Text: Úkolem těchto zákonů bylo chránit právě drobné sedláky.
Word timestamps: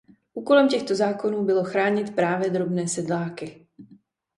Úkolem 0.33 0.69
těchto 0.69 0.95
zákonů 0.95 1.43
bylo 1.45 1.63
chránit 1.63 2.15
právě 2.15 2.49
drobné 2.49 2.87
sedláky. 2.87 3.67